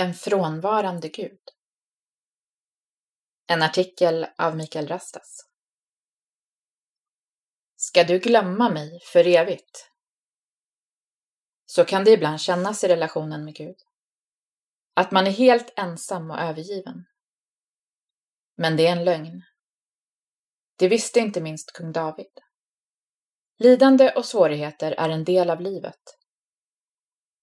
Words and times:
En 0.00 0.14
frånvarande 0.14 1.08
Gud. 1.08 1.40
En 3.46 3.62
artikel 3.62 4.26
av 4.38 4.56
Mikael 4.56 4.88
Rastas. 4.88 5.48
Ska 7.76 8.04
du 8.04 8.18
glömma 8.18 8.70
mig 8.70 9.00
för 9.12 9.26
evigt? 9.26 9.90
Så 11.66 11.84
kan 11.84 12.04
det 12.04 12.10
ibland 12.10 12.40
kännas 12.40 12.84
i 12.84 12.88
relationen 12.88 13.44
med 13.44 13.54
Gud. 13.54 13.76
Att 14.94 15.10
man 15.10 15.26
är 15.26 15.30
helt 15.30 15.72
ensam 15.76 16.30
och 16.30 16.38
övergiven. 16.38 17.04
Men 18.56 18.76
det 18.76 18.86
är 18.86 18.92
en 18.92 19.04
lögn. 19.04 19.42
Det 20.76 20.88
visste 20.88 21.20
inte 21.20 21.40
minst 21.40 21.72
kung 21.72 21.92
David. 21.92 22.32
Lidande 23.58 24.12
och 24.12 24.26
svårigheter 24.26 24.92
är 24.92 25.08
en 25.08 25.24
del 25.24 25.50
av 25.50 25.60
livet. 25.60 26.19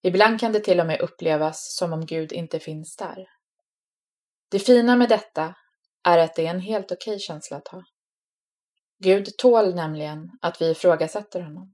Ibland 0.02 0.40
kan 0.40 0.52
det 0.52 0.60
till 0.60 0.80
och 0.80 0.88
med 0.88 1.02
upplevas 1.02 1.76
som 1.76 1.94
om 1.94 2.06
Gud 2.06 2.32
inte 2.32 2.60
finns 2.60 2.96
där. 2.96 3.26
Det 4.52 4.60
fina 4.60 4.96
med 4.96 5.10
detta 5.10 5.56
är 6.04 6.18
att 6.18 6.36
det 6.36 6.46
är 6.46 6.50
en 6.50 6.60
helt 6.60 6.92
okej 6.92 7.12
okay 7.12 7.20
känsla 7.20 7.58
att 7.58 7.68
ha. 7.68 7.84
Gud 9.00 9.38
tål 9.38 9.76
nämligen 9.76 10.30
att 10.42 10.62
vi 10.62 10.72
ifrågasätter 10.72 11.42
honom. 11.42 11.74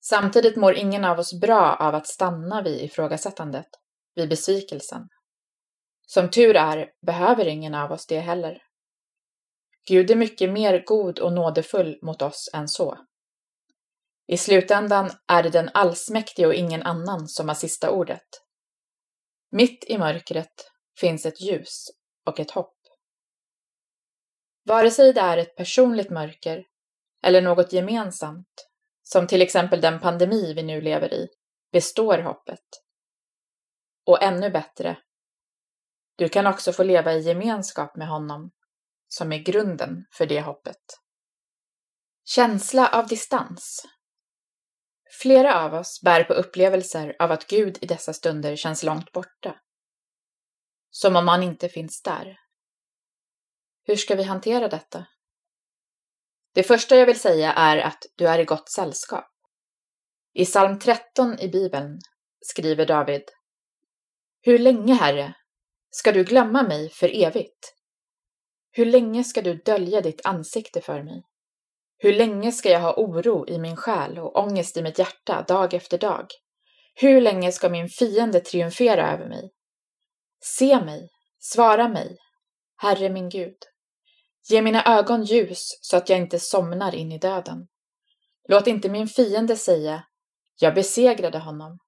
Samtidigt 0.00 0.56
mår 0.56 0.74
ingen 0.74 1.04
av 1.04 1.18
oss 1.18 1.40
bra 1.40 1.76
av 1.76 1.94
att 1.94 2.06
stanna 2.06 2.62
vid 2.62 2.82
ifrågasättandet, 2.82 3.66
vid 4.14 4.28
besvikelsen. 4.28 5.08
Som 6.06 6.30
tur 6.30 6.56
är 6.56 6.90
behöver 7.06 7.46
ingen 7.46 7.74
av 7.74 7.92
oss 7.92 8.06
det 8.06 8.20
heller. 8.20 8.62
Gud 9.88 10.10
är 10.10 10.16
mycket 10.16 10.50
mer 10.50 10.82
god 10.86 11.18
och 11.18 11.32
nådefull 11.32 11.98
mot 12.02 12.22
oss 12.22 12.50
än 12.54 12.68
så. 12.68 12.98
I 14.26 14.36
slutändan 14.36 15.10
är 15.26 15.42
det 15.42 15.50
den 15.50 15.70
allsmäktige 15.74 16.46
och 16.46 16.54
ingen 16.54 16.82
annan 16.82 17.28
som 17.28 17.48
har 17.48 17.54
sista 17.54 17.90
ordet. 17.90 18.42
Mitt 19.50 19.84
i 19.84 19.98
mörkret 19.98 20.70
finns 21.00 21.26
ett 21.26 21.40
ljus 21.40 21.86
och 22.26 22.40
ett 22.40 22.50
hopp. 22.50 22.76
Vare 24.64 24.90
sig 24.90 25.12
det 25.12 25.20
är 25.20 25.38
ett 25.38 25.56
personligt 25.56 26.10
mörker 26.10 26.64
eller 27.22 27.42
något 27.42 27.72
gemensamt, 27.72 28.68
som 29.02 29.26
till 29.26 29.42
exempel 29.42 29.80
den 29.80 30.00
pandemi 30.00 30.54
vi 30.54 30.62
nu 30.62 30.80
lever 30.80 31.14
i, 31.14 31.28
består 31.72 32.18
hoppet. 32.18 32.64
Och 34.06 34.22
ännu 34.22 34.50
bättre, 34.50 34.98
du 36.16 36.28
kan 36.28 36.46
också 36.46 36.72
få 36.72 36.82
leva 36.82 37.12
i 37.12 37.20
gemenskap 37.20 37.96
med 37.96 38.08
honom, 38.08 38.50
som 39.08 39.32
är 39.32 39.38
grunden 39.38 40.06
för 40.12 40.26
det 40.26 40.40
hoppet. 40.40 40.82
Känsla 42.24 42.88
av 42.88 43.06
distans 43.06 43.86
Flera 45.18 45.64
av 45.64 45.74
oss 45.74 46.00
bär 46.02 46.24
på 46.24 46.32
upplevelser 46.32 47.16
av 47.18 47.32
att 47.32 47.46
Gud 47.46 47.78
i 47.80 47.86
dessa 47.86 48.12
stunder 48.12 48.56
känns 48.56 48.82
långt 48.82 49.12
borta. 49.12 49.60
Som 50.90 51.16
om 51.16 51.28
han 51.28 51.42
inte 51.42 51.68
finns 51.68 52.02
där. 52.02 52.38
Hur 53.84 53.96
ska 53.96 54.14
vi 54.14 54.22
hantera 54.22 54.68
detta? 54.68 55.06
Det 56.54 56.62
första 56.62 56.96
jag 56.96 57.06
vill 57.06 57.20
säga 57.20 57.52
är 57.52 57.78
att 57.78 58.06
du 58.16 58.28
är 58.28 58.38
i 58.38 58.44
gott 58.44 58.70
sällskap. 58.70 59.30
I 60.32 60.44
psalm 60.44 60.78
13 60.78 61.38
i 61.38 61.48
Bibeln 61.48 61.98
skriver 62.40 62.86
David 62.86 63.22
Hur 64.42 64.58
länge, 64.58 64.94
Herre, 64.94 65.34
ska 65.90 66.12
du 66.12 66.24
glömma 66.24 66.62
mig 66.62 66.90
för 66.90 67.24
evigt? 67.24 67.74
Hur 68.70 68.86
länge 68.86 69.24
ska 69.24 69.42
du 69.42 69.54
dölja 69.54 70.00
ditt 70.00 70.26
ansikte 70.26 70.80
för 70.80 71.02
mig? 71.02 71.22
Hur 71.98 72.12
länge 72.12 72.52
ska 72.52 72.70
jag 72.70 72.80
ha 72.80 72.94
oro 72.96 73.48
i 73.48 73.58
min 73.58 73.76
själ 73.76 74.18
och 74.18 74.38
ångest 74.38 74.76
i 74.76 74.82
mitt 74.82 74.98
hjärta 74.98 75.42
dag 75.42 75.74
efter 75.74 75.98
dag? 75.98 76.26
Hur 76.94 77.20
länge 77.20 77.52
ska 77.52 77.68
min 77.68 77.88
fiende 77.88 78.40
triumfera 78.40 79.12
över 79.12 79.28
mig? 79.28 79.52
Se 80.40 80.84
mig, 80.84 81.10
svara 81.38 81.88
mig, 81.88 82.16
Herre 82.76 83.08
min 83.08 83.28
Gud. 83.28 83.56
Ge 84.48 84.62
mina 84.62 84.98
ögon 84.98 85.24
ljus 85.24 85.78
så 85.80 85.96
att 85.96 86.08
jag 86.08 86.18
inte 86.18 86.38
somnar 86.38 86.94
in 86.94 87.12
i 87.12 87.18
döden. 87.18 87.68
Låt 88.48 88.66
inte 88.66 88.88
min 88.88 89.08
fiende 89.08 89.56
säga, 89.56 90.04
jag 90.58 90.74
besegrade 90.74 91.38
honom, 91.38 91.78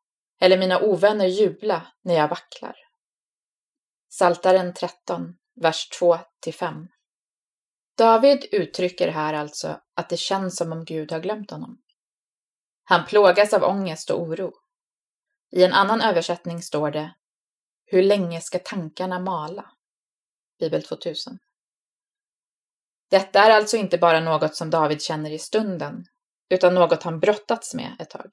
eller 0.41 0.59
mina 0.59 0.81
ovänner 0.81 1.27
jubla 1.27 1.87
när 2.03 2.15
jag 2.15 2.29
vacklar. 2.29 2.75
Saltaren 4.09 4.75
13, 4.75 5.35
vers 5.61 5.89
2-5 6.01 6.87
David 7.99 8.47
uttrycker 8.53 9.09
här 9.09 9.35
alltså 9.35 9.81
att 9.95 10.09
det 10.09 10.17
känns 10.17 10.57
som 10.57 10.73
om 10.73 10.85
Gud 10.85 11.13
har 11.13 11.21
glömt 11.21 11.51
honom. 11.51 11.83
Han 12.85 13.07
plågas 13.07 13.53
av 13.53 13.63
ångest 13.63 14.11
och 14.11 14.21
oro. 14.21 14.53
I 15.51 15.65
en 15.65 15.73
annan 15.73 16.01
översättning 16.01 16.63
står 16.63 16.91
det 16.91 17.15
Hur 17.85 18.03
länge 18.03 18.41
ska 18.41 18.59
tankarna 18.59 19.19
mala? 19.19 19.71
Bibel 20.59 20.83
2000. 20.83 21.39
Detta 23.11 23.41
är 23.41 23.51
alltså 23.51 23.77
inte 23.77 23.99
bara 23.99 24.21
något 24.21 24.57
som 24.57 24.71
David 24.71 25.03
känner 25.03 25.31
i 25.31 25.39
stunden, 25.39 26.07
utan 26.49 26.75
något 26.75 27.03
han 27.03 27.21
brottats 27.21 27.75
med 27.75 27.97
ett 27.99 28.11
tag. 28.11 28.31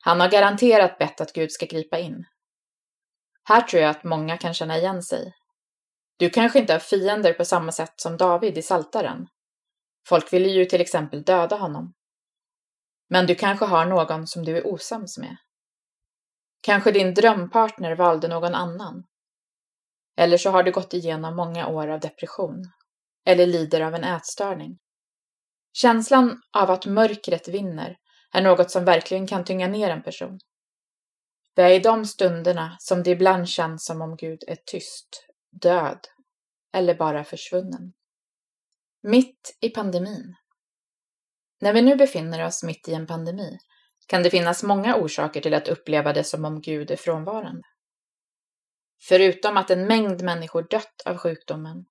Han 0.00 0.20
har 0.20 0.28
garanterat 0.28 0.98
bett 0.98 1.20
att 1.20 1.32
Gud 1.32 1.52
ska 1.52 1.66
gripa 1.66 1.98
in. 1.98 2.24
Här 3.44 3.60
tror 3.60 3.82
jag 3.82 3.90
att 3.90 4.04
många 4.04 4.38
kan 4.38 4.54
känna 4.54 4.78
igen 4.78 5.02
sig 5.02 5.34
du 6.22 6.30
kanske 6.30 6.58
inte 6.58 6.72
har 6.72 6.80
fiender 6.80 7.32
på 7.32 7.44
samma 7.44 7.72
sätt 7.72 7.92
som 7.96 8.16
David 8.16 8.58
i 8.58 8.62
Saltaren. 8.62 9.26
Folk 10.08 10.32
ville 10.32 10.48
ju 10.48 10.64
till 10.64 10.80
exempel 10.80 11.22
döda 11.22 11.56
honom. 11.56 11.94
Men 13.08 13.26
du 13.26 13.34
kanske 13.34 13.64
har 13.64 13.86
någon 13.86 14.26
som 14.26 14.44
du 14.44 14.56
är 14.56 14.66
osams 14.66 15.18
med. 15.18 15.36
Kanske 16.60 16.92
din 16.92 17.14
drömpartner 17.14 17.96
valde 17.96 18.28
någon 18.28 18.54
annan. 18.54 19.04
Eller 20.16 20.36
så 20.36 20.50
har 20.50 20.62
du 20.62 20.72
gått 20.72 20.94
igenom 20.94 21.36
många 21.36 21.68
år 21.68 21.88
av 21.88 22.00
depression. 22.00 22.64
Eller 23.26 23.46
lider 23.46 23.80
av 23.80 23.94
en 23.94 24.04
ätstörning. 24.04 24.78
Känslan 25.72 26.42
av 26.52 26.70
att 26.70 26.86
mörkret 26.86 27.48
vinner 27.48 27.96
är 28.32 28.42
något 28.42 28.70
som 28.70 28.84
verkligen 28.84 29.26
kan 29.26 29.44
tynga 29.44 29.68
ner 29.68 29.90
en 29.90 30.02
person. 30.02 30.38
Det 31.56 31.62
är 31.62 31.70
i 31.70 31.78
de 31.78 32.04
stunderna 32.04 32.76
som 32.78 33.02
det 33.02 33.10
ibland 33.10 33.48
känns 33.48 33.84
som 33.84 34.02
om 34.02 34.16
Gud 34.16 34.44
är 34.46 34.56
tyst 34.66 35.31
död 35.52 35.98
eller 36.72 36.94
bara 36.94 37.24
försvunnen. 37.24 37.92
Mitt 39.02 39.58
i 39.60 39.70
pandemin. 39.70 40.34
När 41.60 41.72
vi 41.72 41.82
nu 41.82 41.96
befinner 41.96 42.46
oss 42.46 42.62
mitt 42.62 42.88
i 42.88 42.94
en 42.94 43.06
pandemi 43.06 43.58
kan 44.06 44.22
det 44.22 44.30
finnas 44.30 44.62
många 44.62 44.96
orsaker 44.96 45.40
till 45.40 45.54
att 45.54 45.68
uppleva 45.68 46.12
det 46.12 46.24
som 46.24 46.44
om 46.44 46.60
Gud 46.60 46.90
är 46.90 46.96
frånvarande. 46.96 47.62
Förutom 49.00 49.56
att 49.56 49.70
en 49.70 49.86
mängd 49.86 50.22
människor 50.22 50.66
dött 50.70 51.02
av 51.04 51.16
sjukdomen 51.16 51.84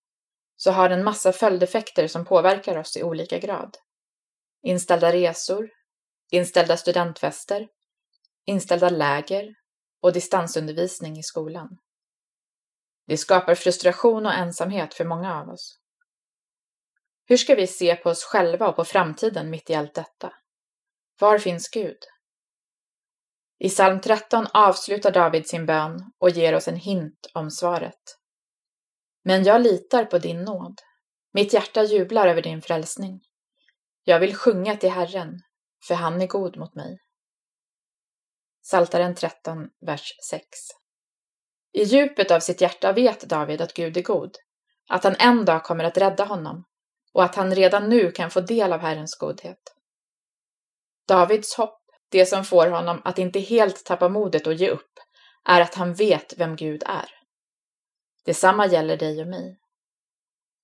så 0.56 0.72
har 0.72 0.90
den 0.90 1.04
massa 1.04 1.32
följdeffekter 1.32 2.08
som 2.08 2.26
påverkar 2.26 2.78
oss 2.78 2.98
i 2.98 3.04
olika 3.04 3.40
grad. 3.40 3.78
Inställda 4.62 5.14
resor, 5.14 5.70
inställda 6.32 6.78
studentfester, 6.78 7.68
inställda 8.46 8.90
läger 8.90 9.56
och 10.02 10.14
distansundervisning 10.14 11.18
i 11.18 11.24
skolan. 11.24 11.78
Det 13.12 13.18
skapar 13.18 13.56
frustration 13.56 14.26
och 14.26 14.34
ensamhet 14.34 14.94
för 14.94 15.06
många 15.06 15.42
av 15.42 15.50
oss. 15.50 15.80
Hur 17.26 17.38
ska 17.38 17.56
vi 17.56 17.68
se 17.68 17.96
på 17.96 18.10
oss 18.10 18.24
själva 18.24 18.68
och 18.68 18.76
på 18.76 18.86
framtiden 18.86 19.50
mitt 19.50 19.70
i 19.70 19.76
allt 19.76 19.94
detta? 19.94 20.34
Var 21.20 21.40
finns 21.40 21.70
Gud? 21.70 21.98
I 23.60 23.70
psalm 23.70 24.02
13 24.02 24.48
avslutar 24.54 25.12
David 25.12 25.48
sin 25.48 25.66
bön 25.66 26.12
och 26.20 26.30
ger 26.30 26.56
oss 26.56 26.68
en 26.68 26.76
hint 26.76 27.32
om 27.34 27.52
svaret. 27.52 28.18
Men 29.24 29.44
jag 29.44 29.62
litar 29.62 30.06
på 30.06 30.18
din 30.18 30.44
nåd. 30.44 30.82
Mitt 31.34 31.54
hjärta 31.54 31.84
jublar 31.84 32.28
över 32.28 32.42
din 32.42 32.62
frälsning. 32.62 33.22
Jag 34.04 34.20
vill 34.20 34.36
sjunga 34.36 34.78
till 34.78 34.92
Herren, 34.92 35.40
för 35.88 35.96
han 35.96 36.22
är 36.22 36.28
god 36.28 36.58
mot 36.58 36.76
mig. 36.76 36.98
Saltaren 38.62 39.16
13, 39.16 39.70
vers 39.86 40.14
6. 40.30 40.46
I 41.74 41.84
djupet 41.84 42.32
av 42.32 42.40
sitt 42.40 42.62
hjärta 42.62 42.92
vet 42.94 43.22
David 43.22 43.62
att 43.62 43.74
Gud 43.74 43.98
är 43.98 44.02
god, 44.02 44.38
att 44.90 45.04
han 45.04 45.16
en 45.20 45.46
dag 45.46 45.64
kommer 45.64 45.84
att 45.84 45.98
rädda 45.98 46.26
honom 46.26 46.66
och 47.14 47.24
att 47.24 47.36
han 47.36 47.56
redan 47.56 47.90
nu 47.90 48.12
kan 48.12 48.32
få 48.32 48.42
del 48.42 48.74
av 48.74 48.80
Herrens 48.80 49.16
godhet. 49.16 49.76
Davids 51.08 51.56
hopp, 51.56 51.82
det 52.10 52.26
som 52.26 52.46
får 52.46 52.68
honom 52.68 53.02
att 53.04 53.20
inte 53.20 53.40
helt 53.40 53.86
tappa 53.86 54.10
modet 54.10 54.48
och 54.48 54.54
ge 54.54 54.70
upp, 54.70 54.92
är 55.46 55.62
att 55.62 55.76
han 55.76 55.94
vet 55.94 56.34
vem 56.38 56.56
Gud 56.56 56.84
är. 56.86 57.10
Detsamma 58.26 58.68
gäller 58.68 58.98
dig 58.98 59.22
och 59.22 59.28
mig. 59.28 59.58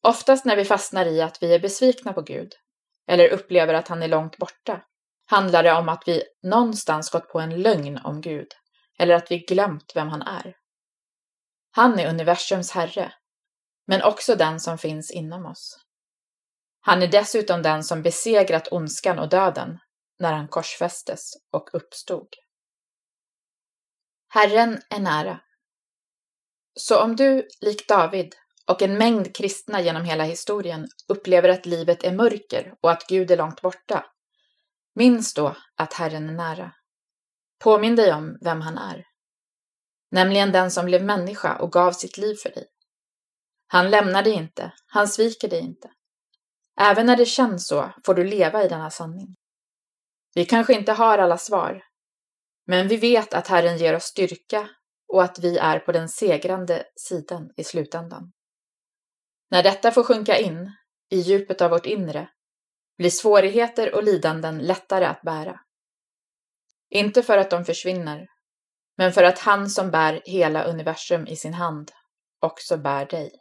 Oftast 0.04 0.45
när 0.45 0.56
vi 0.56 0.65
fastnar 0.65 1.06
i 1.06 1.21
att 1.21 1.44
vi 1.44 1.54
är 1.54 1.59
besvikna 1.59 2.13
på 2.13 2.21
Gud, 2.21 2.54
eller 3.07 3.30
upplever 3.30 3.74
att 3.74 3.88
han 3.88 4.04
är 4.04 4.07
långt 4.07 4.38
borta, 4.38 4.81
handlar 5.25 5.63
det 5.63 5.74
om 5.74 5.89
att 5.89 6.04
vi 6.06 6.24
någonstans 6.44 7.09
gått 7.09 7.30
på 7.30 7.39
en 7.39 7.62
lögn 7.62 7.98
om 8.04 8.21
Gud, 8.21 8.48
eller 9.00 9.15
att 9.15 9.31
vi 9.31 9.38
glömt 9.38 9.92
vem 9.95 10.09
han 10.09 10.21
är. 10.21 10.56
Han 11.77 12.00
är 12.00 12.09
universums 12.09 12.71
herre, 12.71 13.13
men 13.88 14.03
också 14.03 14.35
den 14.35 14.59
som 14.59 14.77
finns 14.77 15.12
inom 15.12 15.45
oss. 15.45 15.79
Han 16.81 17.01
är 17.01 17.07
dessutom 17.07 17.62
den 17.62 17.83
som 17.83 18.01
besegrat 18.01 18.71
ondskan 18.71 19.19
och 19.19 19.29
döden 19.29 19.79
när 20.19 20.33
han 20.33 20.47
korsfästes 20.47 21.33
och 21.51 21.69
uppstod. 21.74 22.27
Herren 24.27 24.81
är 24.89 25.00
nära. 25.00 25.39
Så 26.74 27.03
om 27.03 27.15
du, 27.15 27.47
lik 27.62 27.88
David 27.88 28.35
och 28.68 28.81
en 28.81 28.97
mängd 28.97 29.35
kristna 29.35 29.81
genom 29.81 30.06
hela 30.06 30.23
historien, 30.23 30.88
upplever 31.07 31.50
att 31.50 31.65
livet 31.65 32.03
är 32.03 32.12
mörker 32.12 32.73
och 32.81 32.91
att 32.91 33.07
Gud 33.07 33.31
är 33.31 33.38
långt 33.38 33.62
borta, 33.62 34.06
minns 34.95 35.33
då 35.33 35.56
att 35.75 35.94
Herren 35.94 36.30
är 36.30 36.33
nära. 36.33 36.71
Påminn 37.59 37.95
dig 37.95 38.13
om 38.13 38.38
vem 38.41 38.62
han 38.62 38.77
är. 38.77 39.17
Nämligen 40.12 40.51
den 40.51 40.71
som 40.71 40.86
blev 40.86 41.04
människa 41.04 41.56
och 41.56 41.71
gav 41.71 41.92
sitt 41.92 42.18
liv 42.18 42.36
för 42.36 42.50
dig. 42.50 42.68
Han 43.68 43.89
lämnar 43.89 44.24
dig 44.24 44.33
inte, 44.33 44.71
han 44.88 45.07
sviker 45.07 45.48
dig 45.48 45.59
inte. 45.59 45.92
Även 46.80 47.06
när 47.06 47.18
det 47.18 47.25
känns 47.25 47.68
så 47.68 47.92
får 48.06 48.13
du 48.13 48.24
leva 48.24 48.63
i 48.63 48.68
denna 48.68 48.89
sanning. 48.89 49.36
Vi 50.36 50.45
kanske 50.45 50.74
inte 50.74 50.92
har 50.92 51.18
alla 51.18 51.38
svar, 51.38 51.83
men 52.68 52.88
vi 52.88 52.98
vet 52.98 53.33
att 53.33 53.48
Herren 53.48 53.77
ger 53.77 53.95
oss 53.95 54.04
styrka 54.04 54.69
och 55.07 55.24
att 55.24 55.39
vi 55.39 55.57
är 55.57 55.80
på 55.80 55.92
den 55.92 56.09
segrande 56.09 56.83
sidan 56.95 57.50
i 57.57 57.63
slutändan. 57.63 58.31
När 59.50 59.63
detta 59.63 59.92
får 59.92 60.04
sjunka 60.04 60.38
in 60.38 60.71
i 61.09 61.19
djupet 61.19 61.62
av 61.62 61.71
vårt 61.71 61.86
inre 61.86 62.30
blir 62.98 63.09
svårigheter 63.09 63.95
och 63.95 64.04
lidanden 64.04 64.57
lättare 64.57 65.06
att 65.06 65.21
bära. 65.21 65.59
Inte 66.89 67.24
för 67.24 67.38
att 67.38 67.50
de 67.50 67.65
försvinner, 67.65 68.27
men 68.97 69.11
för 69.11 69.23
att 69.23 69.39
han 69.39 69.69
som 69.69 69.91
bär 69.91 70.21
hela 70.25 70.63
universum 70.63 71.27
i 71.27 71.35
sin 71.35 71.53
hand 71.53 71.91
också 72.39 72.77
bär 72.77 73.05
dig. 73.05 73.31